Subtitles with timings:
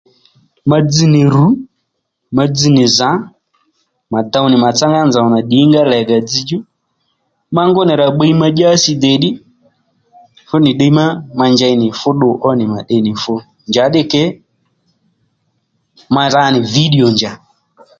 [0.69, 1.45] Ma dzz nì ru
[2.35, 3.09] ma dzz nì zǎ
[4.11, 6.57] mà ddow nì màtsá ngá nzòw nà ddìnga ó lègà dzzdjú
[7.55, 9.31] ma ngú nì ra bbiy ma dyási dè ddí
[10.47, 11.05] fú nì ddiy ma
[11.37, 13.33] ma njeynì fú ddu ó nì mà de nì fu
[13.69, 14.23] njàddî ke
[16.15, 17.31] ma ra nì video njà